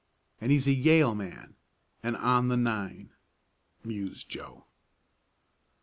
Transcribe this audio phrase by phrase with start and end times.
[0.39, 1.53] "And he's a Yale man
[2.01, 3.11] and on the nine,"
[3.83, 4.65] mused Joe.